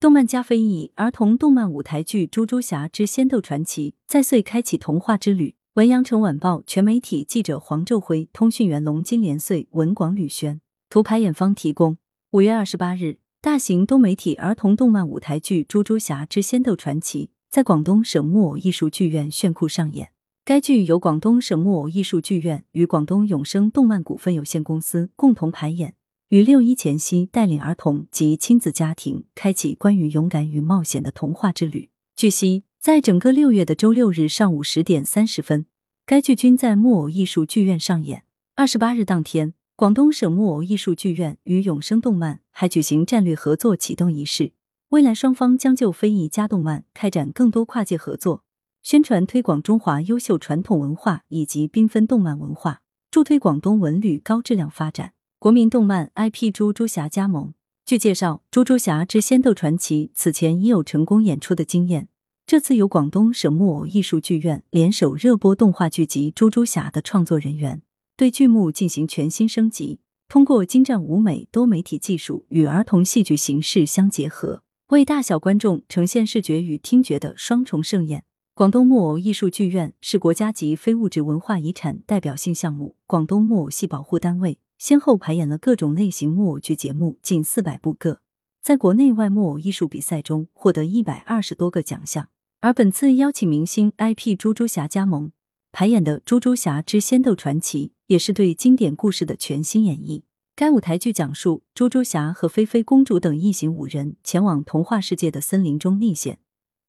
[0.00, 5.56] 动漫加非遗儿童动漫舞台剧《猪猪侠之仙斗传奇》再岁开启童话之旅。
[5.74, 10.60] 文阳城晚报全媒体记者黄昼辉，通讯员龙金连岁，文广吕轩。
[10.88, 11.98] 图排演方提供。
[12.30, 20.10] 五月二十八日，大型多媒体儿童动漫舞台剧《猪猪侠之仙斗传奇》在广东省木偶艺术剧院炫酷上演。
[20.44, 25.96] 该剧由广东省木偶艺术剧院与广东永生动漫股份有限公司共同排演，
[26.28, 31.88] 于六一前夕带领儿童及亲子家庭开启关于勇敢与冒险的童话之旅。
[32.14, 35.64] 据悉，在整个六月的周六日上午十点三十分，
[36.04, 38.24] 该剧均在木偶艺术剧院上演。
[38.56, 44.52] 二十八日当天，广东省木偶艺术剧院与永生动漫还举行战略合作启动仪式，
[44.90, 48.44] 未来双方将就非遗加动漫开展更多跨界合作。
[48.82, 55.14] 宣传推广中华优秀传统文化以及缤纷动漫文化，助推广东文旅高质量发展。
[55.40, 57.54] 国民动漫 IP《猪猪侠》加盟。
[57.86, 62.08] 据介绍，《猪猪侠之仙斗传奇》此前已有成功演出的经验，
[62.44, 67.82] 这次由广东省木偶艺术剧院联手热播动画剧集《猪猪侠》的创作人员，
[68.16, 78.24] 对剧目进行全新升级，通过精湛舞美、多媒体技术与儿童戏剧形式相结合，为大小观众呈现视觉与听觉的双重盛宴。
[78.58, 88.18] 广东木偶艺术剧院是国家级非物质文化遗产代表性项目广东木偶戏保护单位，先后排演了各种类型木偶剧节目近四百部个，
[88.60, 92.30] 在国内外木偶艺术比赛中获得一百二十多个奖项。
[92.58, 95.30] 而本次邀请明星 IP 猪猪侠加盟
[95.70, 100.22] 排演的《猪猪侠之仙斗传奇》，也是对经典故事的全新演绎。
[100.56, 106.40] 该舞台剧讲述猪猪侠和菲菲公主等一行五人前往童话世界的森林中历险。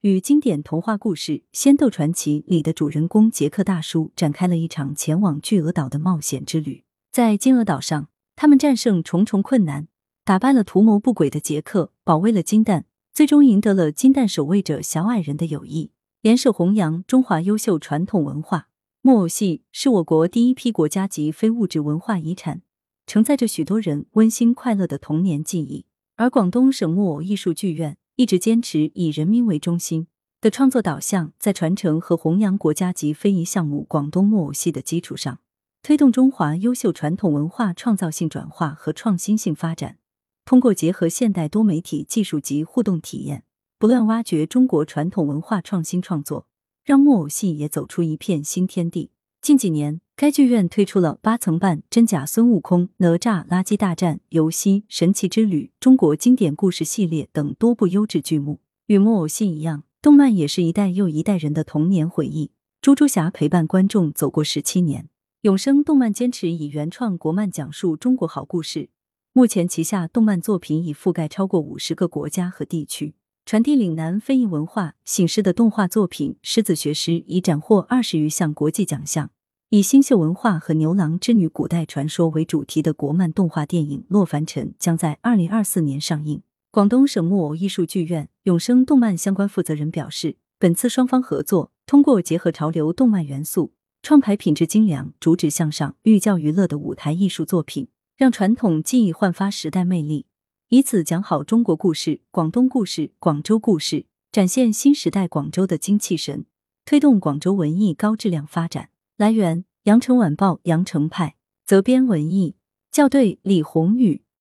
[0.01, 6.85] 与经典童话故事《仙斗传奇》里的主人公杰克大叔展开了一场前往巨额岛的冒险之旅。
[7.11, 9.89] 在金额岛上，他们战胜重重困难，
[10.23, 18.69] 打败了图谋不轨的杰克，保卫了金蛋，最终赢得了金蛋守卫者小矮人的友谊，联手弘扬中华优秀传统文化。
[19.01, 22.61] 木偶戏是我国第一批国家级非物质文化遗产，
[23.05, 25.85] 承载着许多人温馨快乐的童年记忆。
[26.15, 27.97] 而广东省木偶艺术剧院。
[28.19, 30.07] 一直坚持以人民为中心
[30.41, 35.39] 的创作导向，在传承和弘扬国家级非遗项目广东木偶戏的基础上，
[35.81, 39.99] 推动中华优秀传统文化创造性转化和创新性发展。
[40.43, 43.45] 通过结合现代多媒体技术及互动体验，
[43.77, 46.45] 不断挖掘中国传统文化创新创作，
[46.83, 49.11] 让木偶戏也走出一片新天地。
[49.41, 58.59] 近几年，该剧院推出了八层半、真假孙悟空、哪吒、垃圾大战、游戏、神奇之旅、中国经典故事系列等多部优质剧目。
[58.87, 62.51] 与木偶戏一样，动漫也是一代又一代人的童年回忆。
[62.81, 65.07] 猪猪侠陪伴观众走过十七年，
[65.43, 68.89] 永生动漫坚持以原创国漫讲述中国好故事。
[69.31, 73.15] 目前旗下动漫作品已覆盖超过五十个国家和地区，
[73.45, 79.31] 传递岭南非遗文化醒狮的动画作品《狮子学狮》已斩获二十余项国际奖项。
[79.71, 86.41] 以星宿文化和牛郎织女古代传说为主题的国漫动画电影《洛凡尘》将在二零二四年上映。
[86.71, 93.71] 广东省木偶艺术剧院永生动漫相关负责人表示，本次双方合作，通过结合潮流动漫元素，
[94.01, 100.25] 创排品质精良、主旨向上、寓教于乐的舞台艺术作品，让传统技艺焕发时代魅力，
[100.69, 106.45] 以此讲好中国故事、广东故事、广州故事，展现新时代广州的精气神，
[106.85, 108.89] 推动广州文艺高质量发展。
[109.19, 111.35] 来源：羊城晚报羊城派，
[111.65, 112.55] 责编：文艺，
[112.89, 114.21] 校对：李宏宇。